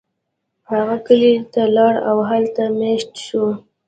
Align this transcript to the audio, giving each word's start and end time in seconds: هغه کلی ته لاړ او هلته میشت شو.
هغه 0.71 0.95
کلی 1.05 1.33
ته 1.53 1.61
لاړ 1.75 1.93
او 2.09 2.17
هلته 2.29 2.63
میشت 2.79 3.11
شو. 3.25 3.45